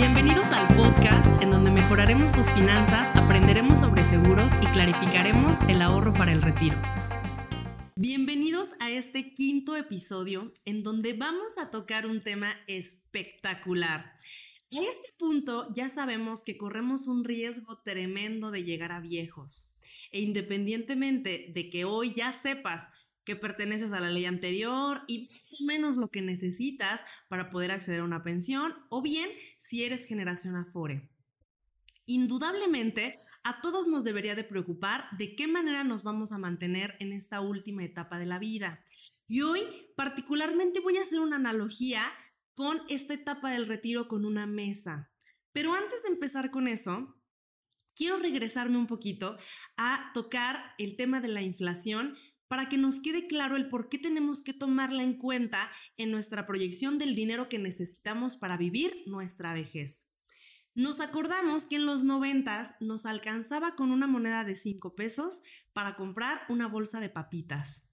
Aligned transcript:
Bienvenidos 0.00 0.46
al 0.46 0.66
podcast 0.78 1.42
en 1.42 1.50
donde 1.50 1.70
mejoraremos 1.70 2.32
tus 2.32 2.50
finanzas, 2.52 3.14
aprenderemos 3.14 3.80
sobre 3.80 4.02
seguros 4.02 4.50
y 4.62 4.66
clarificaremos 4.68 5.58
el 5.68 5.82
ahorro 5.82 6.14
para 6.14 6.32
el 6.32 6.40
retiro. 6.40 6.80
Bienvenidos 7.96 8.70
a 8.80 8.90
este 8.90 9.34
quinto 9.34 9.76
episodio 9.76 10.54
en 10.64 10.82
donde 10.82 11.12
vamos 11.12 11.58
a 11.58 11.70
tocar 11.70 12.06
un 12.06 12.22
tema 12.22 12.50
espectacular. 12.66 14.14
A 14.72 14.80
este 14.80 15.12
punto 15.18 15.70
ya 15.74 15.90
sabemos 15.90 16.44
que 16.44 16.56
corremos 16.56 17.06
un 17.06 17.22
riesgo 17.22 17.82
tremendo 17.84 18.50
de 18.50 18.64
llegar 18.64 18.92
a 18.92 19.00
viejos. 19.00 19.74
E 20.12 20.22
independientemente 20.22 21.50
de 21.52 21.68
que 21.68 21.84
hoy 21.84 22.14
ya 22.14 22.32
sepas 22.32 22.88
que 23.30 23.36
perteneces 23.36 23.92
a 23.92 24.00
la 24.00 24.10
ley 24.10 24.24
anterior 24.24 25.02
y 25.06 25.28
más 25.28 25.60
o 25.60 25.64
menos 25.64 25.96
lo 25.96 26.08
que 26.08 26.20
necesitas 26.20 27.04
para 27.28 27.48
poder 27.48 27.70
acceder 27.70 28.00
a 28.00 28.04
una 28.04 28.22
pensión, 28.22 28.74
o 28.88 29.02
bien 29.02 29.30
si 29.56 29.84
eres 29.84 30.04
generación 30.04 30.56
Afore. 30.56 31.08
Indudablemente, 32.06 33.20
a 33.44 33.60
todos 33.60 33.86
nos 33.86 34.02
debería 34.02 34.34
de 34.34 34.42
preocupar 34.42 35.04
de 35.16 35.36
qué 35.36 35.46
manera 35.46 35.84
nos 35.84 36.02
vamos 36.02 36.32
a 36.32 36.38
mantener 36.38 36.96
en 36.98 37.12
esta 37.12 37.40
última 37.40 37.84
etapa 37.84 38.18
de 38.18 38.26
la 38.26 38.40
vida. 38.40 38.82
Y 39.28 39.42
hoy 39.42 39.60
particularmente 39.94 40.80
voy 40.80 40.96
a 40.96 41.02
hacer 41.02 41.20
una 41.20 41.36
analogía 41.36 42.02
con 42.54 42.82
esta 42.88 43.14
etapa 43.14 43.52
del 43.52 43.68
retiro 43.68 44.08
con 44.08 44.24
una 44.24 44.48
mesa. 44.48 45.12
Pero 45.52 45.72
antes 45.72 46.02
de 46.02 46.08
empezar 46.08 46.50
con 46.50 46.66
eso, 46.66 47.16
quiero 47.94 48.16
regresarme 48.16 48.76
un 48.76 48.88
poquito 48.88 49.38
a 49.76 50.10
tocar 50.14 50.74
el 50.78 50.96
tema 50.96 51.20
de 51.20 51.28
la 51.28 51.42
inflación 51.42 52.16
para 52.50 52.68
que 52.68 52.78
nos 52.78 53.00
quede 53.00 53.28
claro 53.28 53.54
el 53.54 53.68
por 53.68 53.88
qué 53.88 53.96
tenemos 53.96 54.42
que 54.42 54.52
tomarla 54.52 55.04
en 55.04 55.14
cuenta 55.14 55.70
en 55.96 56.10
nuestra 56.10 56.48
proyección 56.48 56.98
del 56.98 57.14
dinero 57.14 57.48
que 57.48 57.60
necesitamos 57.60 58.36
para 58.36 58.56
vivir 58.56 59.04
nuestra 59.06 59.54
vejez. 59.54 60.08
Nos 60.74 60.98
acordamos 60.98 61.66
que 61.66 61.76
en 61.76 61.86
los 61.86 62.02
noventas 62.02 62.74
nos 62.80 63.06
alcanzaba 63.06 63.76
con 63.76 63.92
una 63.92 64.08
moneda 64.08 64.42
de 64.42 64.56
5 64.56 64.96
pesos 64.96 65.44
para 65.72 65.94
comprar 65.94 66.40
una 66.48 66.66
bolsa 66.66 66.98
de 66.98 67.08
papitas. 67.08 67.84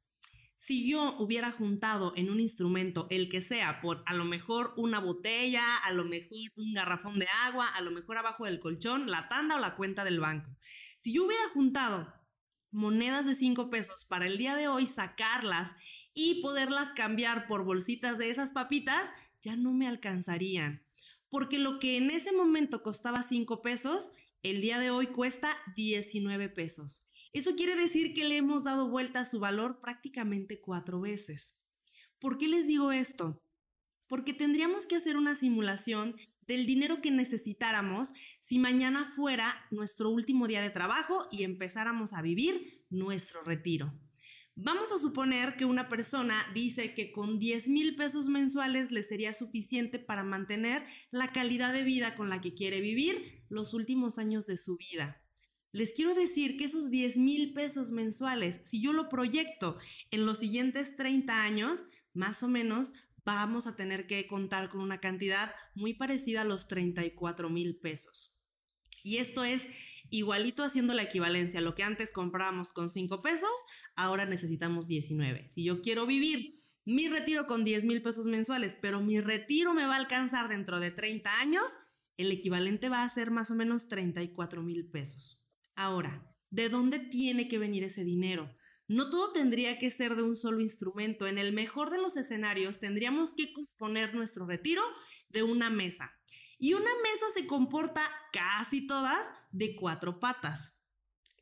Si 0.56 0.90
yo 0.90 1.16
hubiera 1.20 1.52
juntado 1.52 2.14
en 2.16 2.32
un 2.32 2.40
instrumento, 2.40 3.06
el 3.12 3.30
que 3.30 3.42
sea, 3.42 3.80
por 3.80 4.02
a 4.08 4.16
lo 4.16 4.26
mejor 4.26 4.74
una 4.76 4.98
botella, 4.98 5.76
a 5.76 5.92
lo 5.92 6.04
mejor 6.04 6.32
un 6.56 6.74
garrafón 6.74 7.20
de 7.20 7.28
agua, 7.46 7.68
a 7.76 7.82
lo 7.82 7.92
mejor 7.92 8.18
abajo 8.18 8.46
del 8.46 8.60
colchón, 8.60 9.12
la 9.12 9.30
tanda 9.30 9.58
o 9.58 9.60
la 9.60 9.76
cuenta 9.76 10.04
del 10.04 10.20
banco. 10.20 10.50
Si 10.98 11.14
yo 11.14 11.26
hubiera 11.26 11.48
juntado 11.54 12.12
monedas 12.72 13.26
de 13.26 13.34
5 13.34 13.70
pesos 13.70 14.06
para 14.06 14.28
el 14.28 14.38
día 14.38 14.56
de 14.56 14.68
hoy, 14.68 14.88
sacarlas 14.88 15.76
y 16.14 16.42
poderlas 16.42 16.94
cambiar 16.94 17.48
por 17.48 17.64
bolsitas 17.64 18.18
de 18.18 18.30
esas 18.30 18.52
papitas, 18.52 19.12
ya 19.42 19.56
no 19.56 19.74
me 19.74 19.88
alcanzarían. 19.88 20.84
Porque 21.30 21.60
lo 21.60 21.80
que 21.80 21.98
en 21.98 22.10
ese 22.10 22.32
momento 22.32 22.84
costaba 22.84 23.24
5 23.24 23.62
pesos, 23.62 24.12
el 24.42 24.62
día 24.62 24.80
de 24.80 24.92
hoy 24.92 25.08
cuesta 25.08 25.56
19 25.76 26.50
pesos. 26.50 27.08
Eso 27.34 27.56
quiere 27.56 27.76
decir 27.76 28.14
que 28.14 28.24
le 28.24 28.38
hemos 28.38 28.64
dado 28.64 28.90
vuelta 28.90 29.22
a 29.22 29.26
su 29.26 29.40
valor 29.40 29.80
prácticamente 29.80 30.62
cuatro 30.62 31.02
veces. 31.02 31.60
¿Por 32.20 32.38
qué 32.38 32.48
les 32.48 32.68
digo 32.68 32.92
esto? 32.92 33.44
Porque 34.08 34.34
tendríamos 34.34 34.88
que 34.88 34.96
hacer 34.96 35.18
una 35.18 35.36
simulación 35.36 36.16
del 36.48 36.66
dinero 36.66 37.02
que 37.02 37.12
necesitáramos 37.12 38.14
si 38.40 38.60
mañana 38.60 39.06
fuera 39.06 39.68
nuestro 39.72 40.10
último 40.10 40.48
día 40.48 40.62
de 40.62 40.70
trabajo 40.70 41.28
y 41.32 41.44
empezáramos 41.44 42.14
a 42.14 42.22
vivir 42.22 42.86
nuestro 42.90 43.42
retiro. 43.42 43.94
Vamos 44.60 44.92
a 44.92 44.98
suponer 44.98 45.56
que 45.56 45.66
una 45.66 45.88
persona 45.88 46.36
dice 46.56 46.96
que 46.96 47.12
con 47.12 47.38
10 47.38 47.70
mil 47.70 47.96
pesos 47.96 48.28
mensuales 48.28 48.90
le 48.90 49.04
sería 49.04 49.32
suficiente 49.32 50.00
para 50.00 50.24
mantener 50.24 50.84
la 51.12 51.32
calidad 51.32 51.74
de 51.74 51.84
vida 51.84 52.16
con 52.16 52.30
la 52.30 52.42
que 52.42 52.56
quiere 52.56 52.82
vivir 52.82 53.46
los 53.50 53.76
últimos 53.76 54.18
años 54.18 54.48
de 54.48 54.58
su 54.58 54.78
vida. 54.78 55.22
Les 55.74 55.94
quiero 55.94 56.16
decir 56.16 56.58
que 56.58 56.64
esos 56.64 56.90
10 56.90 57.18
mil 57.18 57.54
pesos 57.54 57.92
mensuales, 57.92 58.62
si 58.64 58.82
yo 58.82 58.94
lo 58.94 59.10
proyecto 59.10 59.78
en 60.10 60.26
los 60.26 60.40
siguientes 60.40 60.96
30 60.96 61.44
años, 61.44 61.86
más 62.14 62.42
o 62.42 62.48
menos 62.48 62.94
vamos 63.36 63.68
a 63.68 63.76
tener 63.76 64.08
que 64.08 64.26
contar 64.26 64.70
con 64.70 64.80
una 64.80 65.02
cantidad 65.02 65.54
muy 65.76 65.94
parecida 65.94 66.42
a 66.42 66.46
los 66.46 66.68
34 66.70 67.50
mil 67.50 67.78
pesos. 67.78 68.40
Y 69.04 69.18
esto 69.18 69.44
es 69.44 69.68
igualito 70.10 70.64
haciendo 70.64 70.94
la 70.94 71.04
equivalencia. 71.04 71.60
Lo 71.60 71.76
que 71.76 71.84
antes 71.84 72.14
comprábamos 72.14 72.72
con 72.72 72.90
5 72.90 73.22
pesos, 73.22 73.50
ahora 73.98 74.26
necesitamos 74.26 74.88
19. 74.88 75.50
Si 75.50 75.66
yo 75.66 75.82
quiero 75.82 76.08
vivir 76.08 76.64
mi 76.86 77.10
retiro 77.10 77.48
con 77.48 77.66
10 77.66 77.84
mil 77.84 78.02
pesos 78.02 78.28
mensuales, 78.28 78.78
pero 78.82 79.02
mi 79.02 79.20
retiro 79.20 79.74
me 79.74 79.86
va 79.86 79.96
a 79.96 80.00
alcanzar 80.00 80.48
dentro 80.48 80.80
de 80.80 80.92
30 80.92 81.42
años, 81.42 81.66
el 82.16 82.32
equivalente 82.32 82.88
va 82.88 83.04
a 83.04 83.10
ser 83.10 83.30
más 83.30 83.52
o 83.52 83.56
menos 83.56 83.90
34 83.90 84.64
mil 84.64 84.90
pesos. 84.90 85.50
Ahora, 85.76 86.34
¿de 86.50 86.70
dónde 86.70 87.00
tiene 87.00 87.50
que 87.50 87.60
venir 87.60 87.84
ese 87.84 88.06
dinero? 88.06 88.56
No 88.88 89.10
todo 89.10 89.32
tendría 89.32 89.78
que 89.78 89.92
ser 89.92 90.16
de 90.16 90.24
un 90.24 90.36
solo 90.36 90.62
instrumento. 90.62 91.28
En 91.28 91.38
el 91.38 91.52
mejor 91.52 91.90
de 91.90 91.98
los 91.98 92.16
escenarios 92.16 92.80
tendríamos 92.80 93.34
que 93.36 93.52
componer 93.52 94.14
nuestro 94.14 94.46
retiro 94.46 94.82
de 95.30 95.44
una 95.44 95.70
mesa. 95.70 96.18
Y 96.58 96.74
una 96.74 96.90
mesa 97.04 97.26
se 97.36 97.46
comporta 97.46 98.02
casi 98.32 98.88
todas 98.88 99.34
de 99.52 99.76
cuatro 99.76 100.20
patas. 100.20 100.78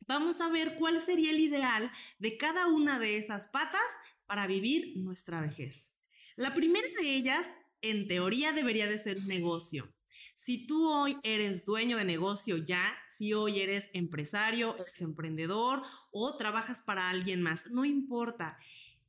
Vamos 0.08 0.40
a 0.40 0.48
ver 0.48 0.76
cuál 0.76 1.00
sería 1.00 1.30
el 1.30 1.40
ideal 1.40 1.90
de 2.18 2.36
cada 2.36 2.66
una 2.66 2.98
de 2.98 3.16
esas 3.16 3.46
patas 3.48 3.80
para 4.26 4.46
vivir 4.46 4.96
nuestra 4.96 5.40
vejez. 5.40 5.94
La 6.36 6.52
primera 6.52 6.86
de 7.00 7.14
ellas, 7.14 7.54
en 7.80 8.06
teoría, 8.06 8.52
debería 8.52 8.86
de 8.86 8.98
ser 8.98 9.18
un 9.18 9.26
negocio. 9.26 9.88
Si 10.36 10.66
tú 10.66 10.86
hoy 10.90 11.16
eres 11.22 11.64
dueño 11.64 11.96
de 11.96 12.04
negocio 12.04 12.58
ya, 12.58 12.94
si 13.08 13.32
hoy 13.32 13.60
eres 13.60 13.88
empresario, 13.94 14.76
eres 14.78 15.00
emprendedor 15.00 15.82
o 16.12 16.36
trabajas 16.36 16.82
para 16.82 17.08
alguien 17.08 17.40
más, 17.40 17.70
no 17.70 17.86
importa. 17.86 18.58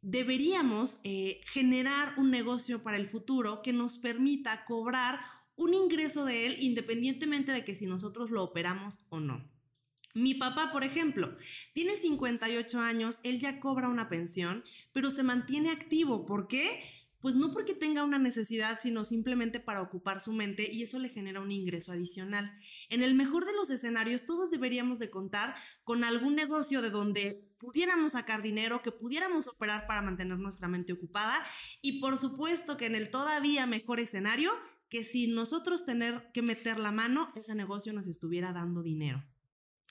Deberíamos 0.01 1.01
eh, 1.03 1.41
generar 1.51 2.13
un 2.17 2.31
negocio 2.31 2.81
para 2.81 2.95
el 2.95 3.07
futuro 3.07 3.61
que 3.61 3.73
nos 3.73 3.97
permita 3.97 4.63
cobrar 4.63 5.19
un 5.57 5.73
ingreso 5.73 6.23
de 6.23 6.45
él 6.45 6.55
independientemente 6.61 7.51
de 7.51 7.65
que 7.65 7.75
si 7.75 7.87
nosotros 7.87 8.31
lo 8.31 8.41
operamos 8.41 8.99
o 9.09 9.19
no. 9.19 9.51
Mi 10.13 10.33
papá, 10.33 10.71
por 10.71 10.85
ejemplo, 10.85 11.35
tiene 11.73 11.97
58 11.97 12.79
años, 12.79 13.19
él 13.23 13.41
ya 13.41 13.59
cobra 13.59 13.89
una 13.89 14.07
pensión, 14.07 14.63
pero 14.93 15.11
se 15.11 15.23
mantiene 15.23 15.71
activo. 15.71 16.25
¿Por 16.25 16.47
qué? 16.47 16.81
Pues 17.27 17.35
no 17.35 17.51
porque 17.51 17.73
tenga 17.73 18.05
una 18.05 18.19
necesidad, 18.19 18.79
sino 18.81 19.03
simplemente 19.03 19.59
para 19.59 19.81
ocupar 19.81 20.21
su 20.21 20.31
mente 20.31 20.71
y 20.71 20.83
eso 20.83 20.97
le 20.97 21.09
genera 21.09 21.41
un 21.41 21.51
ingreso 21.51 21.91
adicional. 21.91 22.57
En 22.87 23.03
el 23.03 23.15
mejor 23.15 23.45
de 23.45 23.51
los 23.51 23.69
escenarios, 23.69 24.25
todos 24.25 24.49
deberíamos 24.49 24.97
de 24.97 25.09
contar 25.09 25.53
con 25.83 26.05
algún 26.05 26.35
negocio 26.35 26.81
de 26.81 26.89
donde 26.89 27.53
pudiéramos 27.57 28.13
sacar 28.13 28.41
dinero, 28.41 28.81
que 28.81 28.93
pudiéramos 28.93 29.49
operar 29.49 29.87
para 29.87 30.01
mantener 30.01 30.39
nuestra 30.39 30.69
mente 30.69 30.93
ocupada 30.93 31.37
y 31.81 31.99
por 31.99 32.17
supuesto 32.17 32.77
que 32.77 32.85
en 32.85 32.95
el 32.95 33.09
todavía 33.09 33.65
mejor 33.65 33.99
escenario, 33.99 34.49
que 34.87 35.03
si 35.03 35.27
nosotros 35.27 35.83
tener 35.83 36.31
que 36.33 36.41
meter 36.41 36.79
la 36.79 36.93
mano, 36.93 37.33
ese 37.35 37.55
negocio 37.55 37.91
nos 37.91 38.07
estuviera 38.07 38.53
dando 38.53 38.83
dinero. 38.83 39.21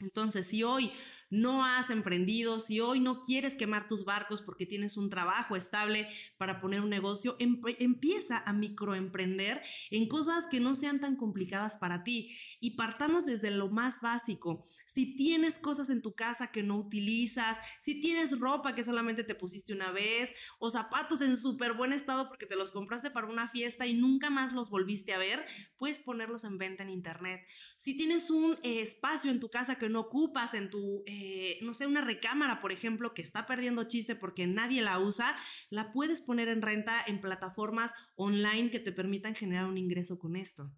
Entonces, 0.01 0.47
si 0.47 0.63
hoy 0.63 0.91
no 1.31 1.65
has 1.65 1.91
emprendido, 1.91 2.61
si 2.61 2.81
hoy 2.81 3.01
no 3.01 3.21
quieres 3.21 3.57
quemar 3.57 3.89
tus 3.89 4.05
barcos 4.05 4.43
porque 4.43 4.67
tienes 4.67 4.97
un 4.97 5.11
trabajo 5.11 5.57
estable 5.57 6.09
para 6.39 6.59
poner 6.59 6.81
un 6.81 6.91
negocio, 6.91 7.37
empieza 7.39 8.39
a 8.39 8.53
microemprender 8.53 9.61
en 9.91 10.09
cosas 10.09 10.47
que 10.47 10.61
no 10.61 10.75
sean 10.75 11.01
tan 11.01 11.17
complicadas 11.17 11.79
para 11.79 12.05
ti 12.05 12.37
y 12.61 12.73
partamos 12.73 13.27
desde 13.27 13.51
lo 13.51 13.71
más 13.71 14.01
básico. 14.01 14.63
Si 14.85 15.17
tienes 15.17 15.59
cosas 15.59 15.91
en 15.91 16.03
tu 16.03 16.15
casa 16.15 16.53
que 16.53 16.63
no 16.63 16.77
utilizas, 16.77 17.59
si 17.81 18.01
tienes 18.01 18.39
ropa 18.39 18.75
que 18.75 18.85
solamente 18.85 19.25
te 19.25 19.35
pusiste 19.35 19.73
una 19.73 19.91
vez 19.91 20.33
o 20.59 20.71
zapatos 20.71 21.21
en 21.21 21.37
súper 21.37 21.73
buen 21.73 21.93
estado 21.93 22.29
porque 22.29 22.47
te 22.47 22.57
los 22.57 22.71
compraste 22.71 23.11
para 23.11 23.27
una 23.27 23.49
fiesta 23.49 23.87
y 23.87 23.95
nunca 23.95 24.31
más 24.31 24.53
los 24.53 24.71
volviste 24.71 25.13
a 25.13 25.19
ver, 25.19 25.45
puedes 25.77 25.99
ponerlos 25.99 26.45
en 26.45 26.59
venta 26.59 26.85
en 26.85 26.91
internet. 26.91 27.41
Si 27.77 27.97
tienes 27.97 28.31
un 28.31 28.53
eh, 28.63 28.81
espacio 28.81 29.31
en 29.31 29.41
tu 29.41 29.49
casa 29.49 29.77
que 29.77 29.89
no 29.89 30.01
ocupas 30.01 30.55
en 30.55 30.71
tu... 30.71 31.03
Eh, 31.07 31.16
eh, 31.19 31.59
no 31.63 31.73
sé, 31.73 31.87
una 31.87 32.03
recámara, 32.03 32.61
por 32.61 32.73
ejemplo, 32.73 33.15
que 33.15 33.23
está 33.23 33.47
perdiendo 33.47 33.85
chiste 33.85 34.17
porque 34.17 34.47
nadie 34.47 34.83
la 34.83 34.99
usa, 34.99 35.35
la 35.71 35.91
puedes 35.91 36.21
poner 36.21 36.49
en 36.49 36.61
renta 36.61 37.03
en 37.07 37.23
plataformas 37.23 37.95
online 38.17 38.71
que 38.71 38.81
te 38.81 38.93
permitan 38.93 39.35
generar 39.35 39.65
un 39.65 39.79
ingreso 39.79 40.19
con 40.19 40.37
esto. 40.37 40.75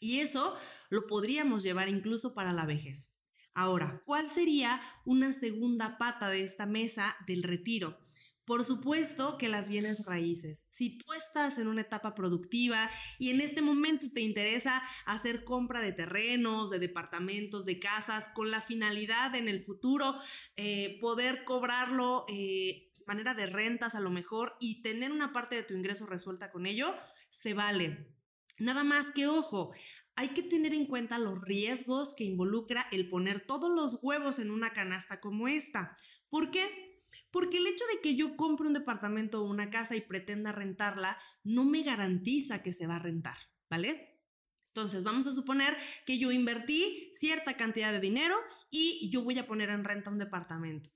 Y 0.00 0.20
eso 0.20 0.56
lo 0.88 1.06
podríamos 1.06 1.62
llevar 1.62 1.90
incluso 1.90 2.32
para 2.32 2.54
la 2.54 2.64
vejez. 2.64 3.14
Ahora, 3.52 4.02
¿cuál 4.06 4.30
sería 4.30 4.80
una 5.04 5.34
segunda 5.34 5.98
pata 5.98 6.30
de 6.30 6.44
esta 6.44 6.64
mesa 6.64 7.16
del 7.26 7.42
retiro? 7.42 7.98
Por 8.44 8.64
supuesto 8.64 9.38
que 9.38 9.48
las 9.48 9.68
bienes 9.68 10.04
raíces. 10.04 10.66
Si 10.68 10.98
tú 10.98 11.12
estás 11.14 11.58
en 11.58 11.66
una 11.66 11.80
etapa 11.80 12.14
productiva 12.14 12.90
y 13.18 13.30
en 13.30 13.40
este 13.40 13.62
momento 13.62 14.06
te 14.12 14.20
interesa 14.20 14.82
hacer 15.06 15.44
compra 15.44 15.80
de 15.80 15.92
terrenos, 15.92 16.70
de 16.70 16.78
departamentos, 16.78 17.64
de 17.64 17.78
casas, 17.78 18.28
con 18.28 18.50
la 18.50 18.60
finalidad 18.60 19.34
en 19.34 19.48
el 19.48 19.64
futuro 19.64 20.14
eh, 20.56 20.98
poder 21.00 21.44
cobrarlo 21.44 22.26
eh, 22.28 22.92
manera 23.06 23.34
de 23.34 23.46
rentas 23.46 23.94
a 23.94 24.00
lo 24.00 24.10
mejor 24.10 24.56
y 24.60 24.82
tener 24.82 25.12
una 25.12 25.32
parte 25.32 25.56
de 25.56 25.62
tu 25.62 25.74
ingreso 25.74 26.06
resuelta 26.06 26.50
con 26.50 26.66
ello, 26.66 26.94
se 27.28 27.54
vale. 27.54 28.14
Nada 28.58 28.84
más 28.84 29.10
que 29.10 29.26
ojo, 29.26 29.72
hay 30.16 30.28
que 30.28 30.42
tener 30.42 30.74
en 30.74 30.86
cuenta 30.86 31.18
los 31.18 31.42
riesgos 31.42 32.14
que 32.14 32.24
involucra 32.24 32.86
el 32.92 33.08
poner 33.08 33.40
todos 33.40 33.70
los 33.74 33.98
huevos 34.02 34.38
en 34.38 34.50
una 34.50 34.72
canasta 34.72 35.20
como 35.20 35.48
esta. 35.48 35.96
¿Por 36.28 36.50
qué? 36.50 36.83
Porque 37.30 37.58
el 37.58 37.66
hecho 37.66 37.84
de 37.92 38.00
que 38.00 38.16
yo 38.16 38.36
compre 38.36 38.66
un 38.66 38.74
departamento 38.74 39.42
o 39.42 39.50
una 39.50 39.70
casa 39.70 39.96
y 39.96 40.00
pretenda 40.00 40.52
rentarla 40.52 41.18
no 41.42 41.64
me 41.64 41.82
garantiza 41.82 42.62
que 42.62 42.72
se 42.72 42.86
va 42.86 42.96
a 42.96 43.00
rentar, 43.00 43.36
¿vale? 43.70 44.20
Entonces, 44.68 45.04
vamos 45.04 45.26
a 45.28 45.32
suponer 45.32 45.76
que 46.04 46.18
yo 46.18 46.32
invertí 46.32 47.10
cierta 47.14 47.56
cantidad 47.56 47.92
de 47.92 48.00
dinero 48.00 48.36
y 48.70 49.08
yo 49.10 49.22
voy 49.22 49.38
a 49.38 49.46
poner 49.46 49.70
en 49.70 49.84
renta 49.84 50.10
un 50.10 50.18
departamento. 50.18 50.90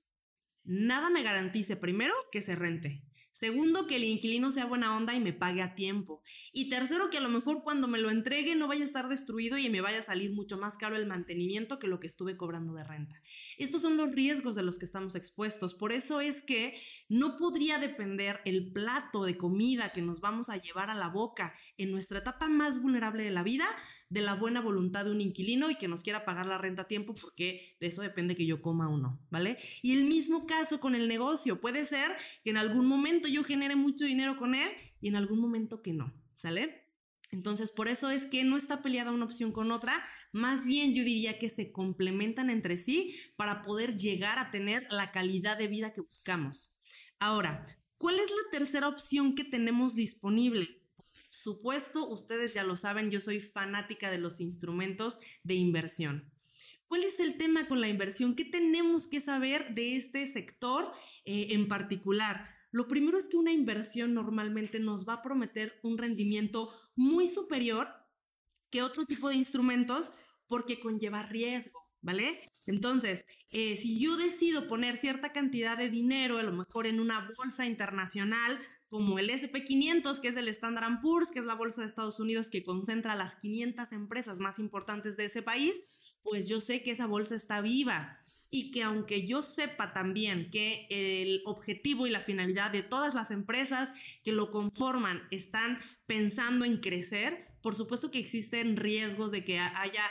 Nada 0.63 1.09
me 1.09 1.23
garantice, 1.23 1.77
primero, 1.77 2.13
que 2.31 2.41
se 2.41 2.55
rente. 2.55 3.03
Segundo, 3.39 3.87
que 3.87 3.95
el 3.95 4.03
inquilino 4.03 4.51
sea 4.51 4.65
buena 4.65 4.97
onda 4.97 5.15
y 5.15 5.21
me 5.21 5.31
pague 5.31 5.61
a 5.61 5.73
tiempo. 5.73 6.21
Y 6.51 6.67
tercero, 6.67 7.09
que 7.09 7.19
a 7.19 7.21
lo 7.21 7.29
mejor 7.29 7.63
cuando 7.63 7.87
me 7.87 7.97
lo 7.97 8.09
entregue 8.09 8.53
no 8.53 8.67
vaya 8.67 8.81
a 8.81 8.83
estar 8.83 9.07
destruido 9.07 9.57
y 9.57 9.69
me 9.69 9.79
vaya 9.79 9.99
a 9.99 10.01
salir 10.01 10.33
mucho 10.33 10.57
más 10.57 10.77
caro 10.77 10.97
el 10.97 11.05
mantenimiento 11.05 11.79
que 11.79 11.87
lo 11.87 12.01
que 12.01 12.07
estuve 12.07 12.35
cobrando 12.35 12.73
de 12.73 12.83
renta. 12.83 13.15
Estos 13.57 13.81
son 13.81 13.95
los 13.95 14.11
riesgos 14.11 14.57
de 14.57 14.63
los 14.63 14.77
que 14.77 14.83
estamos 14.83 15.15
expuestos. 15.15 15.73
Por 15.73 15.93
eso 15.93 16.19
es 16.19 16.43
que 16.43 16.77
no 17.07 17.37
podría 17.37 17.77
depender 17.77 18.41
el 18.43 18.73
plato 18.73 19.23
de 19.23 19.37
comida 19.37 19.93
que 19.93 20.01
nos 20.01 20.19
vamos 20.19 20.49
a 20.49 20.57
llevar 20.57 20.89
a 20.89 20.95
la 20.95 21.07
boca 21.07 21.53
en 21.77 21.91
nuestra 21.91 22.19
etapa 22.19 22.49
más 22.49 22.81
vulnerable 22.81 23.23
de 23.23 23.31
la 23.31 23.43
vida 23.43 23.69
de 24.09 24.21
la 24.21 24.33
buena 24.33 24.59
voluntad 24.59 25.05
de 25.05 25.11
un 25.11 25.21
inquilino 25.21 25.69
y 25.69 25.75
que 25.75 25.87
nos 25.87 26.03
quiera 26.03 26.25
pagar 26.25 26.47
la 26.47 26.57
renta 26.57 26.81
a 26.81 26.87
tiempo 26.87 27.13
porque 27.13 27.77
de 27.79 27.87
eso 27.87 28.01
depende 28.01 28.35
que 28.35 28.45
yo 28.45 28.61
coma 28.61 28.89
o 28.89 28.97
no, 28.97 29.21
¿vale? 29.29 29.57
Y 29.83 29.93
el 29.93 30.05
mismo 30.05 30.47
caso 30.47 30.79
con 30.79 30.95
el 30.95 31.07
negocio. 31.07 31.61
Puede 31.61 31.85
ser 31.85 32.11
que 32.43 32.49
en 32.49 32.57
algún 32.57 32.87
momento 32.87 33.27
yo 33.31 33.43
genere 33.43 33.75
mucho 33.75 34.05
dinero 34.05 34.37
con 34.37 34.55
él 34.55 34.69
y 35.01 35.07
en 35.07 35.15
algún 35.15 35.39
momento 35.39 35.81
que 35.81 35.93
no, 35.93 36.13
¿sale? 36.33 36.85
Entonces, 37.31 37.71
por 37.71 37.87
eso 37.87 38.09
es 38.09 38.25
que 38.25 38.43
no 38.43 38.57
está 38.57 38.81
peleada 38.81 39.11
una 39.11 39.25
opción 39.25 39.51
con 39.51 39.71
otra, 39.71 40.03
más 40.31 40.65
bien 40.65 40.93
yo 40.93 41.03
diría 41.03 41.37
que 41.37 41.49
se 41.49 41.71
complementan 41.71 42.49
entre 42.49 42.77
sí 42.77 43.15
para 43.35 43.61
poder 43.61 43.95
llegar 43.95 44.39
a 44.39 44.51
tener 44.51 44.87
la 44.89 45.11
calidad 45.11 45.57
de 45.57 45.67
vida 45.67 45.93
que 45.93 46.01
buscamos. 46.01 46.75
Ahora, 47.19 47.65
¿cuál 47.97 48.15
es 48.19 48.29
la 48.29 48.49
tercera 48.51 48.87
opción 48.87 49.35
que 49.35 49.43
tenemos 49.43 49.95
disponible? 49.95 50.79
supuesto, 51.29 52.09
ustedes 52.09 52.53
ya 52.53 52.63
lo 52.63 52.75
saben, 52.75 53.09
yo 53.09 53.21
soy 53.21 53.39
fanática 53.39 54.11
de 54.11 54.17
los 54.17 54.41
instrumentos 54.41 55.19
de 55.43 55.53
inversión. 55.53 56.31
¿Cuál 56.87 57.03
es 57.03 57.19
el 57.19 57.37
tema 57.37 57.67
con 57.67 57.81
la 57.81 57.87
inversión? 57.87 58.35
¿Qué 58.35 58.45
tenemos 58.45 59.07
que 59.07 59.21
saber 59.21 59.75
de 59.75 59.95
este 59.95 60.25
sector 60.27 60.91
eh, 61.25 61.49
en 61.51 61.67
particular? 61.67 62.49
Lo 62.71 62.87
primero 62.87 63.17
es 63.17 63.27
que 63.27 63.37
una 63.37 63.51
inversión 63.51 64.13
normalmente 64.13 64.79
nos 64.79 65.07
va 65.07 65.13
a 65.13 65.21
prometer 65.21 65.79
un 65.83 65.97
rendimiento 65.97 66.71
muy 66.95 67.27
superior 67.27 67.87
que 68.69 68.83
otro 68.83 69.05
tipo 69.05 69.29
de 69.29 69.35
instrumentos 69.35 70.13
porque 70.47 70.79
conlleva 70.79 71.23
riesgo, 71.23 71.79
¿vale? 72.01 72.45
Entonces, 72.65 73.25
eh, 73.49 73.77
si 73.77 73.99
yo 73.99 74.15
decido 74.17 74.67
poner 74.67 74.95
cierta 74.95 75.33
cantidad 75.33 75.77
de 75.77 75.89
dinero, 75.89 76.37
a 76.37 76.43
lo 76.43 76.51
mejor 76.51 76.85
en 76.85 76.99
una 76.99 77.27
bolsa 77.37 77.65
internacional, 77.65 78.59
como 78.89 79.19
el 79.19 79.29
SP500, 79.29 80.19
que 80.19 80.27
es 80.27 80.37
el 80.37 80.47
Standard 80.47 81.01
Poor's, 81.01 81.31
que 81.31 81.39
es 81.39 81.45
la 81.45 81.55
bolsa 81.55 81.81
de 81.81 81.87
Estados 81.87 82.19
Unidos 82.19 82.49
que 82.49 82.63
concentra 82.63 83.15
las 83.15 83.35
500 83.35 83.91
empresas 83.91 84.39
más 84.39 84.59
importantes 84.59 85.15
de 85.15 85.25
ese 85.25 85.41
país, 85.41 85.75
pues 86.23 86.47
yo 86.47 86.61
sé 86.61 86.83
que 86.83 86.91
esa 86.91 87.07
bolsa 87.07 87.35
está 87.35 87.61
viva 87.61 88.19
y 88.51 88.71
que 88.71 88.83
aunque 88.83 89.27
yo 89.27 89.43
sepa 89.43 89.93
también 89.93 90.49
que 90.51 90.87
el 90.89 91.41
objetivo 91.45 92.07
y 92.07 92.09
la 92.09 92.21
finalidad 92.21 92.71
de 92.71 92.83
todas 92.83 93.13
las 93.13 93.31
empresas 93.31 93.93
que 94.23 94.31
lo 94.31 94.51
conforman 94.51 95.21
están 95.31 95.79
pensando 96.05 96.65
en 96.65 96.77
crecer, 96.77 97.47
por 97.61 97.75
supuesto 97.75 98.11
que 98.11 98.19
existen 98.19 98.77
riesgos 98.77 99.31
de 99.31 99.45
que 99.45 99.59
haya 99.59 100.03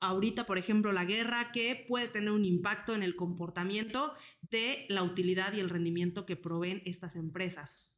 ahorita, 0.00 0.44
por 0.44 0.58
ejemplo, 0.58 0.92
la 0.92 1.04
guerra 1.04 1.50
que 1.52 1.84
puede 1.88 2.08
tener 2.08 2.30
un 2.30 2.44
impacto 2.44 2.94
en 2.94 3.02
el 3.02 3.16
comportamiento 3.16 4.12
de 4.42 4.84
la 4.88 5.02
utilidad 5.02 5.54
y 5.54 5.60
el 5.60 5.70
rendimiento 5.70 6.26
que 6.26 6.36
proveen 6.36 6.82
estas 6.84 7.16
empresas 7.16 7.95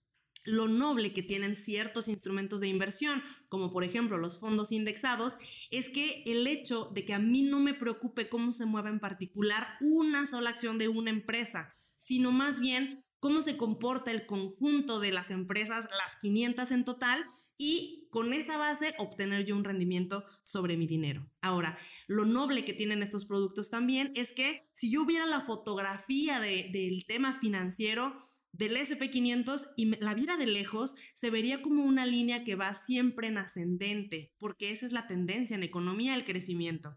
lo 0.48 0.68
noble 0.68 1.12
que 1.12 1.22
tienen 1.22 1.56
ciertos 1.56 2.08
instrumentos 2.08 2.60
de 2.60 2.68
inversión, 2.68 3.22
como 3.48 3.72
por 3.72 3.84
ejemplo 3.84 4.18
los 4.18 4.38
fondos 4.38 4.72
indexados, 4.72 5.38
es 5.70 5.90
que 5.90 6.22
el 6.26 6.46
hecho 6.46 6.90
de 6.94 7.04
que 7.04 7.14
a 7.14 7.18
mí 7.18 7.42
no 7.42 7.60
me 7.60 7.74
preocupe 7.74 8.28
cómo 8.28 8.52
se 8.52 8.66
mueva 8.66 8.88
en 8.88 9.00
particular 9.00 9.76
una 9.80 10.26
sola 10.26 10.50
acción 10.50 10.78
de 10.78 10.88
una 10.88 11.10
empresa, 11.10 11.76
sino 11.96 12.32
más 12.32 12.60
bien 12.60 13.04
cómo 13.20 13.40
se 13.42 13.56
comporta 13.56 14.10
el 14.10 14.26
conjunto 14.26 15.00
de 15.00 15.12
las 15.12 15.30
empresas, 15.30 15.88
las 15.90 16.16
500 16.16 16.70
en 16.72 16.84
total, 16.84 17.24
y 17.58 18.06
con 18.10 18.32
esa 18.32 18.56
base 18.56 18.94
obtener 18.98 19.44
yo 19.44 19.56
un 19.56 19.64
rendimiento 19.64 20.24
sobre 20.42 20.76
mi 20.76 20.86
dinero. 20.86 21.28
Ahora, 21.40 21.76
lo 22.06 22.24
noble 22.24 22.64
que 22.64 22.72
tienen 22.72 23.02
estos 23.02 23.26
productos 23.26 23.68
también 23.68 24.12
es 24.14 24.32
que 24.32 24.68
si 24.72 24.90
yo 24.92 25.04
viera 25.04 25.26
la 25.26 25.40
fotografía 25.40 26.38
del 26.40 27.04
tema 27.06 27.32
financiero, 27.32 28.16
del 28.58 28.76
SP500 28.76 29.72
y 29.76 29.86
la 30.00 30.14
vida 30.14 30.36
de 30.36 30.46
lejos 30.46 30.96
se 31.14 31.30
vería 31.30 31.62
como 31.62 31.84
una 31.84 32.04
línea 32.04 32.44
que 32.44 32.56
va 32.56 32.74
siempre 32.74 33.28
en 33.28 33.38
ascendente, 33.38 34.34
porque 34.38 34.72
esa 34.72 34.84
es 34.84 34.92
la 34.92 35.06
tendencia 35.06 35.54
en 35.54 35.62
economía 35.62 36.12
del 36.12 36.24
crecimiento. 36.24 36.96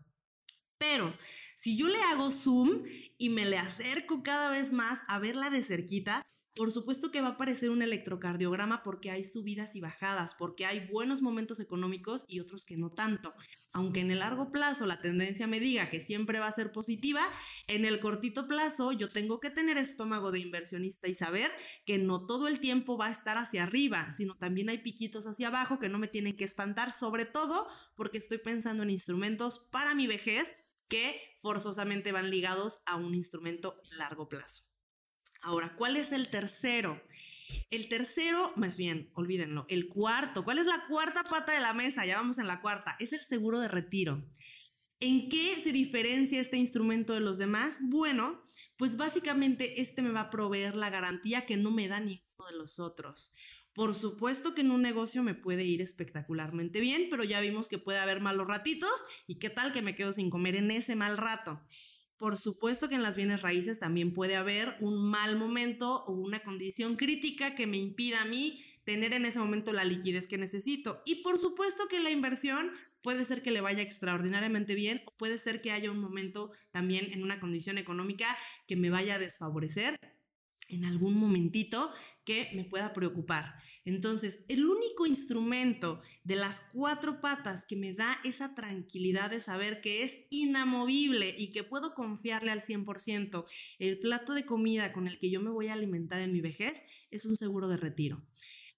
Pero 0.79 1.15
si 1.55 1.77
yo 1.77 1.87
le 1.87 2.01
hago 2.11 2.31
zoom 2.31 2.83
y 3.19 3.29
me 3.29 3.45
le 3.45 3.59
acerco 3.59 4.23
cada 4.23 4.49
vez 4.49 4.73
más 4.73 5.01
a 5.07 5.19
verla 5.19 5.51
de 5.51 5.61
cerquita, 5.61 6.25
por 6.55 6.71
supuesto 6.71 7.11
que 7.11 7.21
va 7.21 7.27
a 7.27 7.31
aparecer 7.31 7.69
un 7.69 7.83
electrocardiograma 7.83 8.81
porque 8.81 9.11
hay 9.11 9.23
subidas 9.23 9.75
y 9.75 9.79
bajadas, 9.79 10.33
porque 10.33 10.65
hay 10.65 10.87
buenos 10.87 11.21
momentos 11.21 11.59
económicos 11.59 12.25
y 12.27 12.39
otros 12.39 12.65
que 12.65 12.77
no 12.77 12.89
tanto. 12.89 13.33
Aunque 13.73 14.01
en 14.01 14.11
el 14.11 14.19
largo 14.19 14.51
plazo 14.51 14.85
la 14.85 14.99
tendencia 14.99 15.47
me 15.47 15.61
diga 15.61 15.89
que 15.89 16.01
siempre 16.01 16.39
va 16.39 16.47
a 16.47 16.51
ser 16.51 16.73
positiva, 16.73 17.21
en 17.67 17.85
el 17.85 18.01
cortito 18.01 18.47
plazo 18.47 18.91
yo 18.91 19.09
tengo 19.09 19.39
que 19.39 19.49
tener 19.49 19.77
estómago 19.77 20.31
de 20.31 20.39
inversionista 20.39 21.07
y 21.07 21.15
saber 21.15 21.49
que 21.85 21.97
no 21.97 22.25
todo 22.25 22.49
el 22.49 22.59
tiempo 22.59 22.97
va 22.97 23.07
a 23.07 23.11
estar 23.11 23.37
hacia 23.37 23.63
arriba, 23.63 24.11
sino 24.11 24.37
también 24.37 24.69
hay 24.69 24.79
piquitos 24.79 25.25
hacia 25.25 25.47
abajo 25.47 25.79
que 25.79 25.87
no 25.87 25.99
me 25.99 26.07
tienen 26.07 26.35
que 26.35 26.43
espantar, 26.43 26.91
sobre 26.91 27.25
todo 27.25 27.65
porque 27.95 28.17
estoy 28.17 28.39
pensando 28.39 28.83
en 28.83 28.89
instrumentos 28.89 29.67
para 29.71 29.95
mi 29.95 30.05
vejez 30.05 30.53
que 30.89 31.17
forzosamente 31.37 32.11
van 32.11 32.29
ligados 32.29 32.81
a 32.85 32.97
un 32.97 33.15
instrumento 33.15 33.79
largo 33.97 34.27
plazo. 34.27 34.65
Ahora, 35.43 35.75
¿cuál 35.77 35.95
es 35.95 36.11
el 36.11 36.29
tercero? 36.29 37.01
El 37.69 37.89
tercero, 37.89 38.53
más 38.55 38.77
bien, 38.77 39.09
olvídenlo, 39.13 39.65
el 39.69 39.87
cuarto. 39.87 40.43
¿Cuál 40.43 40.59
es 40.59 40.65
la 40.65 40.85
cuarta 40.87 41.23
pata 41.23 41.53
de 41.53 41.61
la 41.61 41.73
mesa? 41.73 42.05
Ya 42.05 42.17
vamos 42.17 42.37
en 42.39 42.47
la 42.47 42.61
cuarta. 42.61 42.95
Es 42.99 43.13
el 43.13 43.21
seguro 43.21 43.59
de 43.59 43.67
retiro. 43.67 44.23
¿En 44.99 45.29
qué 45.29 45.59
se 45.61 45.71
diferencia 45.71 46.39
este 46.39 46.57
instrumento 46.57 47.13
de 47.13 47.21
los 47.21 47.39
demás? 47.39 47.79
Bueno, 47.81 48.41
pues 48.77 48.97
básicamente 48.97 49.81
este 49.81 50.01
me 50.01 50.11
va 50.11 50.21
a 50.21 50.29
proveer 50.29 50.75
la 50.75 50.89
garantía 50.91 51.45
que 51.45 51.57
no 51.57 51.71
me 51.71 51.87
da 51.87 51.99
ninguno 51.99 52.47
de 52.51 52.57
los 52.57 52.79
otros. 52.79 53.33
Por 53.73 53.95
supuesto 53.95 54.53
que 54.53 54.61
en 54.61 54.71
un 54.71 54.81
negocio 54.81 55.23
me 55.23 55.33
puede 55.33 55.63
ir 55.63 55.81
espectacularmente 55.81 56.81
bien, 56.81 57.07
pero 57.09 57.23
ya 57.23 57.39
vimos 57.39 57.69
que 57.69 57.77
puede 57.77 57.99
haber 57.99 58.19
malos 58.19 58.47
ratitos 58.47 58.91
y 59.27 59.39
qué 59.39 59.49
tal 59.49 59.71
que 59.71 59.81
me 59.81 59.95
quedo 59.95 60.13
sin 60.13 60.29
comer 60.29 60.55
en 60.55 60.71
ese 60.71 60.95
mal 60.95 61.17
rato. 61.17 61.61
Por 62.21 62.37
supuesto 62.37 62.87
que 62.87 62.93
en 62.93 63.01
las 63.01 63.17
bienes 63.17 63.41
raíces 63.41 63.79
también 63.79 64.13
puede 64.13 64.35
haber 64.35 64.75
un 64.79 65.09
mal 65.09 65.37
momento 65.37 66.03
o 66.05 66.11
una 66.11 66.37
condición 66.41 66.95
crítica 66.95 67.55
que 67.55 67.65
me 67.65 67.77
impida 67.77 68.21
a 68.21 68.25
mí 68.25 68.63
tener 68.83 69.15
en 69.15 69.25
ese 69.25 69.39
momento 69.39 69.73
la 69.73 69.85
liquidez 69.85 70.27
que 70.27 70.37
necesito. 70.37 71.01
Y 71.03 71.23
por 71.23 71.39
supuesto 71.39 71.87
que 71.87 71.99
la 71.99 72.11
inversión 72.11 72.71
puede 73.01 73.25
ser 73.25 73.41
que 73.41 73.49
le 73.49 73.59
vaya 73.59 73.81
extraordinariamente 73.81 74.75
bien 74.75 75.01
o 75.07 75.17
puede 75.17 75.39
ser 75.39 75.61
que 75.61 75.71
haya 75.71 75.89
un 75.89 75.97
momento 75.97 76.51
también 76.69 77.11
en 77.11 77.23
una 77.23 77.39
condición 77.39 77.79
económica 77.79 78.37
que 78.67 78.75
me 78.75 78.91
vaya 78.91 79.15
a 79.15 79.19
desfavorecer 79.19 79.97
en 80.71 80.85
algún 80.85 81.15
momentito 81.15 81.91
que 82.25 82.49
me 82.53 82.63
pueda 82.63 82.93
preocupar. 82.93 83.55
Entonces, 83.85 84.45
el 84.47 84.65
único 84.65 85.05
instrumento 85.05 86.01
de 86.23 86.35
las 86.35 86.61
cuatro 86.73 87.21
patas 87.21 87.65
que 87.65 87.75
me 87.75 87.93
da 87.93 88.19
esa 88.23 88.55
tranquilidad 88.55 89.29
de 89.29 89.39
saber 89.39 89.81
que 89.81 90.03
es 90.03 90.19
inamovible 90.29 91.35
y 91.37 91.51
que 91.51 91.63
puedo 91.63 91.93
confiarle 91.93 92.51
al 92.51 92.61
100% 92.61 93.45
el 93.79 93.99
plato 93.99 94.33
de 94.33 94.45
comida 94.45 94.93
con 94.93 95.07
el 95.07 95.19
que 95.19 95.29
yo 95.29 95.41
me 95.41 95.51
voy 95.51 95.67
a 95.67 95.73
alimentar 95.73 96.21
en 96.21 96.31
mi 96.31 96.41
vejez 96.41 96.83
es 97.09 97.25
un 97.25 97.35
seguro 97.35 97.67
de 97.67 97.77
retiro. 97.77 98.23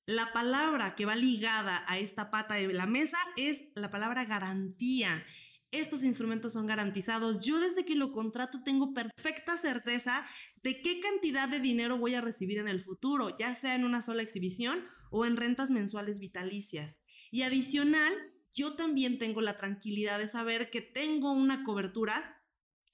La 0.06 0.34
palabra 0.34 0.96
que 0.96 1.06
va 1.06 1.16
ligada 1.16 1.86
a 1.88 1.98
esta 1.98 2.30
pata 2.30 2.56
de 2.56 2.74
la 2.74 2.86
mesa 2.86 3.18
es 3.38 3.66
la 3.76 3.90
palabra 3.90 4.26
garantía 4.26 5.26
estos 5.74 6.04
instrumentos 6.04 6.54
son 6.54 6.68
garantizados. 6.68 7.44
Yo 7.44 7.60
desde 7.60 7.84
que 7.84 7.96
lo 7.96 8.12
contrato 8.12 8.64
tengo 8.64 8.94
perfecta 8.94 9.58
certeza 9.58 10.26
de 10.62 10.82
qué 10.82 11.00
cantidad 11.00 11.50
de 11.50 11.60
dinero 11.60 11.98
voy 11.98 12.16
a 12.16 12.22
recibir 12.22 12.60
en 12.60 12.68
el 12.68 12.80
futuro, 12.80 13.36
ya 13.38 13.56
sea 13.56 13.76
en 13.76 13.84
una 13.84 14.02
sola 14.02 14.22
exhibición 14.22 14.84
o 15.12 15.26
en 15.26 15.38
rentas 15.38 15.72
mensuales 15.72 16.20
vitalicias. 16.20 17.02
Y 17.32 17.42
adicional, 17.42 18.14
yo 18.54 18.76
también 18.76 19.18
tengo 19.18 19.42
la 19.42 19.56
tranquilidad 19.56 20.20
de 20.20 20.28
saber 20.28 20.70
que 20.70 20.82
tengo 20.82 21.32
una 21.32 21.64
cobertura 21.64 22.42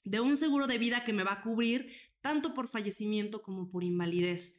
de 0.03 0.21
un 0.21 0.37
seguro 0.37 0.67
de 0.67 0.77
vida 0.77 1.03
que 1.03 1.13
me 1.13 1.23
va 1.23 1.33
a 1.33 1.41
cubrir 1.41 1.91
tanto 2.21 2.53
por 2.53 2.67
fallecimiento 2.67 3.41
como 3.41 3.69
por 3.69 3.83
invalidez. 3.83 4.55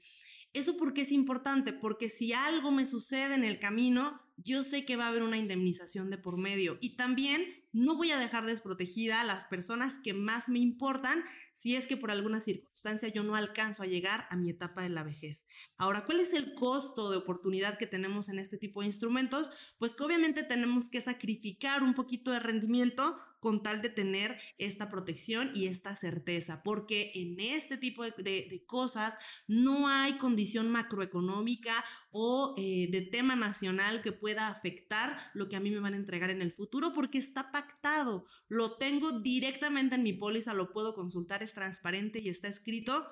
¿Eso 0.52 0.76
por 0.76 0.92
qué 0.92 1.02
es 1.02 1.12
importante? 1.12 1.72
Porque 1.72 2.08
si 2.08 2.32
algo 2.32 2.72
me 2.72 2.84
sucede 2.84 3.34
en 3.34 3.44
el 3.44 3.58
camino, 3.58 4.20
yo 4.36 4.62
sé 4.62 4.84
que 4.84 4.96
va 4.96 5.06
a 5.06 5.08
haber 5.08 5.22
una 5.22 5.38
indemnización 5.38 6.10
de 6.10 6.18
por 6.18 6.38
medio 6.38 6.76
y 6.80 6.96
también 6.96 7.59
no 7.72 7.96
voy 7.96 8.10
a 8.10 8.18
dejar 8.18 8.46
desprotegida 8.46 9.20
a 9.20 9.24
las 9.24 9.44
personas 9.44 9.98
que 10.02 10.14
más 10.14 10.48
me 10.48 10.58
importan 10.58 11.24
si 11.52 11.76
es 11.76 11.86
que 11.86 11.96
por 11.96 12.10
alguna 12.10 12.40
circunstancia 12.40 13.08
yo 13.08 13.22
no 13.22 13.36
alcanzo 13.36 13.82
a 13.82 13.86
llegar 13.86 14.26
a 14.30 14.36
mi 14.36 14.50
etapa 14.50 14.82
de 14.82 14.88
la 14.88 15.02
vejez. 15.02 15.46
Ahora, 15.76 16.04
¿cuál 16.04 16.20
es 16.20 16.32
el 16.34 16.54
costo 16.54 17.10
de 17.10 17.16
oportunidad 17.16 17.78
que 17.78 17.86
tenemos 17.86 18.28
en 18.28 18.38
este 18.38 18.58
tipo 18.58 18.80
de 18.80 18.86
instrumentos? 18.86 19.74
Pues 19.78 19.94
que 19.94 20.04
obviamente 20.04 20.42
tenemos 20.42 20.90
que 20.90 21.00
sacrificar 21.00 21.82
un 21.82 21.94
poquito 21.94 22.30
de 22.32 22.40
rendimiento 22.40 23.16
con 23.40 23.62
tal 23.62 23.82
de 23.82 23.88
tener 23.88 24.38
esta 24.58 24.88
protección 24.88 25.50
y 25.54 25.66
esta 25.66 25.96
certeza, 25.96 26.62
porque 26.62 27.10
en 27.14 27.40
este 27.40 27.76
tipo 27.76 28.04
de, 28.04 28.64
cosas 28.66 29.16
no 29.48 29.88
hay 29.88 30.18
condición 30.18 30.70
macroeconómica 30.70 31.84
o 32.10 32.54
eh, 32.58 32.88
de 32.90 33.00
tema 33.00 33.34
nacional 33.34 34.02
que 34.02 34.12
pueda 34.12 34.48
afectar 34.48 35.16
lo 35.34 35.48
que 35.48 35.56
a 35.56 35.60
mí 35.60 35.70
me 35.70 35.80
van 35.80 35.94
a 35.94 35.98
entregar 35.98 36.30
en 36.30 36.42
el 36.42 36.52
futuro, 36.52 36.92
porque 36.92 37.18
está 37.18 37.50
pactado, 37.50 38.26
lo 38.48 38.76
tengo 38.76 39.20
directamente 39.20 39.96
en 39.96 40.02
mi 40.02 40.12
póliza, 40.12 40.54
lo 40.54 40.70
puedo 40.70 40.94
consultar, 40.94 41.42
es 41.42 41.54
transparente 41.54 42.20
y 42.20 42.28
está 42.28 42.48
escrito 42.48 43.06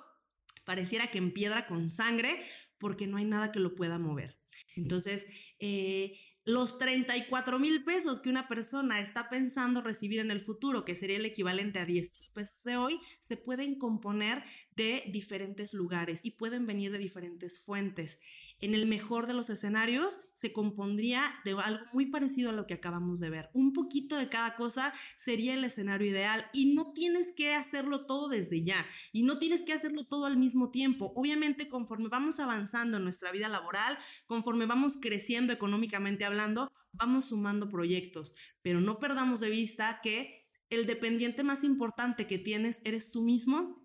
pareciera 0.69 1.11
que 1.11 1.17
en 1.17 1.33
piedra 1.33 1.67
con 1.67 1.89
sangre, 1.89 2.43
porque 2.77 3.07
no 3.07 3.17
hay 3.17 3.25
nada 3.25 3.51
que 3.53 3.59
lo 3.59 3.75
pueda 3.75 3.99
mover. 3.99 4.39
Entonces, 4.77 5.27
eh, 5.61 6.13
los 6.49 6.79
34 6.79 7.59
mil 7.59 7.85
pesos 7.85 8.21
que 8.21 8.31
una 8.31 8.49
persona 8.49 9.01
está 9.01 9.29
pensando 9.29 9.83
recibir 9.83 10.19
en 10.19 10.31
el 10.31 10.41
futuro, 10.41 10.83
que 10.83 10.97
sería 10.97 11.19
el 11.19 11.27
equivalente 11.27 11.79
a 11.79 11.85
10 11.85 12.11
mil 12.15 12.31
pesos 12.33 12.65
de 12.65 12.79
hoy, 12.79 12.99
se 13.21 13.37
pueden 13.37 13.79
componer 13.79 14.43
de 14.75 15.03
diferentes 15.13 15.75
lugares 15.75 16.21
y 16.23 16.31
pueden 16.31 16.65
venir 16.65 16.93
de 16.93 16.99
diferentes 16.99 17.59
fuentes. 17.59 18.21
En 18.61 18.75
el 18.75 18.87
mejor 18.87 19.27
de 19.27 19.35
los 19.35 19.51
escenarios 19.51 20.21
se 20.35 20.53
compondría 20.53 21.35
de 21.45 21.51
algo 21.51 21.85
muy 21.93 22.07
parecido 22.07 22.51
a 22.51 22.53
lo 22.53 22.67
que 22.67 22.75
acabamos 22.75 23.19
de 23.19 23.29
ver. 23.29 23.51
Un 23.53 23.73
poquito 23.73 24.17
de 24.17 24.29
cada 24.29 24.55
cosa 24.55 24.95
sería 25.17 25.55
el 25.55 25.65
escenario 25.65 26.07
ideal 26.07 26.49
y 26.55 26.75
no 26.75 26.93
tienes 26.93 27.33
que 27.33 27.55
hacerlo 27.55 28.07
todo 28.07 28.29
desde 28.29 28.63
ya 28.63 28.87
y 29.13 29.25
no 29.25 29.39
tienes 29.39 29.65
que 29.65 29.73
hacerlo 29.73 30.05
todo 30.05 30.27
al 30.27 30.37
mismo 30.37 30.71
tiempo. 30.71 31.13
Obviamente 31.17 31.69
conforme 31.69 32.09
vamos 32.09 32.39
avanzando 32.39 32.99
en 32.99 33.03
nuestra 33.03 33.33
vida 33.33 33.49
laboral, 33.49 33.99
conforme 34.27 34.67
vamos 34.67 34.97
creciendo 34.97 35.53
económicamente 35.53 36.25
hablando, 36.25 36.38
vamos 36.93 37.27
sumando 37.27 37.69
proyectos, 37.69 38.35
pero 38.63 38.81
no 38.81 38.99
perdamos 38.99 39.41
de 39.41 39.51
vista 39.51 40.01
que 40.03 40.49
el 40.71 40.87
dependiente 40.87 41.45
más 41.45 41.65
importante 41.65 42.27
que 42.27 42.39
tienes 42.39 42.81
eres 42.85 43.11
tú 43.11 43.23
mismo 43.23 43.83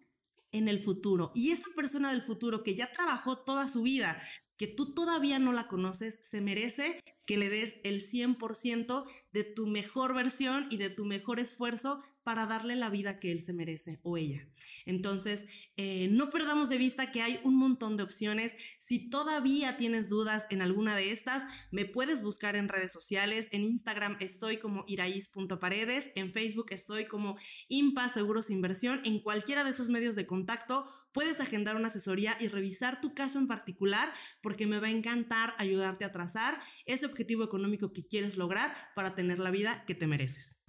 en 0.52 0.68
el 0.68 0.80
futuro. 0.80 1.32
Y 1.34 1.52
esa 1.52 1.70
persona 1.76 2.12
del 2.12 2.22
futuro 2.22 2.64
que 2.64 2.76
ya 2.76 2.92
trabajó 2.92 3.44
toda 3.44 3.68
su 3.68 3.84
vida, 3.84 4.22
que 4.58 4.68
tú 4.68 4.94
todavía 4.94 5.40
no 5.40 5.54
la 5.54 5.68
conoces, 5.68 6.20
se 6.22 6.42
merece 6.42 7.02
que 7.26 7.38
le 7.38 7.50
des 7.50 7.76
el 7.84 8.02
100% 8.02 9.06
de 9.32 9.44
tu 9.44 9.68
mejor 9.68 10.14
versión 10.14 10.68
y 10.70 10.78
de 10.78 10.90
tu 10.90 11.06
mejor 11.06 11.40
esfuerzo 11.40 12.00
para 12.24 12.46
darle 12.46 12.76
la 12.76 12.90
vida 12.90 13.20
que 13.20 13.32
él 13.32 13.42
se 13.42 13.54
merece 13.54 14.00
o 14.04 14.18
ella. 14.18 14.48
Entonces, 14.86 15.46
eh, 15.76 16.08
no 16.10 16.30
perdamos 16.30 16.70
de 16.70 16.78
vista 16.78 17.12
que 17.12 17.22
hay 17.22 17.40
un 17.44 17.56
montón 17.56 17.98
de 17.98 18.04
opciones. 18.04 18.56
Si 18.80 19.10
todavía 19.10 19.76
tienes 19.76 20.08
dudas 20.08 20.48
en 20.50 20.62
alguna 20.62 20.96
de 20.96 21.12
estas, 21.12 21.44
me 21.72 21.86
puedes 21.86 22.24
buscar 22.24 22.56
en 22.56 22.70
redes 22.70 22.94
sociales. 22.94 23.50
En 23.52 23.64
Instagram 23.66 24.18
estoy 24.22 24.58
como 24.58 24.86
iraís.paredes, 24.88 26.12
en 26.16 26.30
Facebook 26.32 26.68
estoy 26.70 27.06
como 27.06 27.38
Impa 27.68 28.08
Seguros 28.08 28.50
Inversión. 28.50 29.02
En 29.04 29.20
cualquiera 29.20 29.64
de 29.64 29.72
esos 29.72 29.90
medios 29.90 30.16
de 30.16 30.26
contacto 30.26 30.86
puedes 31.12 31.42
agendar 31.42 31.76
una 31.76 31.90
asesoría 31.90 32.38
y 32.40 32.48
revisar 32.48 33.02
tu 33.02 33.14
caso 33.14 33.38
en 33.38 33.48
particular 33.48 34.12
porque 34.42 34.66
me 34.66 34.80
va 34.80 34.88
a 34.88 34.92
encantar 34.92 35.54
ayudarte 35.58 36.06
a 36.06 36.12
trazar 36.12 36.60
ese 36.86 37.06
objetivo 37.14 37.44
económico 37.44 37.94
que 37.94 38.08
quieres 38.08 38.38
lograr 38.38 38.76
para 38.96 39.14
tener 39.14 39.38
la 39.38 39.52
vida 39.52 39.86
que 39.86 39.94
te 39.94 40.08
mereces. 40.08 40.64